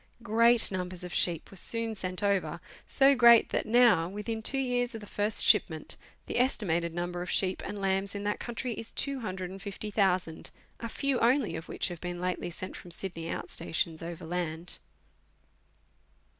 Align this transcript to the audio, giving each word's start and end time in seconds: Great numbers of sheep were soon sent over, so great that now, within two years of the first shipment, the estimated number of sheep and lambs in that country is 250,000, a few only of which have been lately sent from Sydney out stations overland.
Great 0.23 0.71
numbers 0.71 1.03
of 1.03 1.13
sheep 1.13 1.51
were 1.51 1.55
soon 1.57 1.93
sent 1.93 2.23
over, 2.23 2.59
so 2.87 3.13
great 3.13 3.49
that 3.51 3.67
now, 3.67 4.09
within 4.09 4.41
two 4.41 4.57
years 4.57 4.95
of 4.95 4.99
the 4.99 5.05
first 5.05 5.45
shipment, 5.45 5.95
the 6.25 6.39
estimated 6.39 6.91
number 6.91 7.21
of 7.21 7.29
sheep 7.29 7.61
and 7.63 7.79
lambs 7.79 8.15
in 8.15 8.23
that 8.23 8.39
country 8.39 8.73
is 8.73 8.91
250,000, 8.93 10.49
a 10.79 10.89
few 10.89 11.19
only 11.19 11.55
of 11.55 11.69
which 11.69 11.89
have 11.89 12.01
been 12.01 12.19
lately 12.19 12.49
sent 12.49 12.75
from 12.75 12.89
Sydney 12.89 13.29
out 13.29 13.51
stations 13.51 14.01
overland. 14.01 14.79